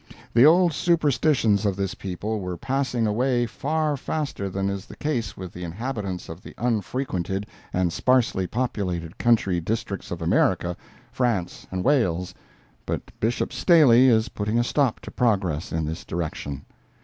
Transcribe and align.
The 0.33 0.47
old 0.47 0.73
superstitions 0.73 1.63
of 1.63 1.75
this 1.75 1.93
people 1.93 2.39
were 2.39 2.57
passing 2.57 3.05
away 3.05 3.45
far 3.45 3.95
faster 3.95 4.49
than 4.49 4.67
is 4.67 4.87
the 4.87 4.95
case 4.95 5.37
with 5.37 5.53
the 5.53 5.63
inhabitants 5.63 6.27
of 6.27 6.41
the 6.41 6.55
unfrequented 6.57 7.45
and 7.71 7.93
sparsely 7.93 8.47
populated 8.47 9.19
country 9.19 9.59
districts 9.59 10.09
of 10.09 10.19
America, 10.19 10.75
France 11.11 11.67
and 11.69 11.83
Wales, 11.85 12.33
but 12.87 13.11
Bishop 13.19 13.53
Staley 13.53 14.07
is 14.07 14.29
putting 14.29 14.57
a 14.57 14.63
stop 14.63 15.01
to 15.01 15.11
progress 15.11 15.71
in 15.71 15.85
this 15.85 16.03
direction. 16.03 16.65